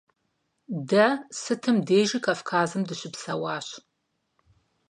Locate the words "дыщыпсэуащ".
2.87-3.67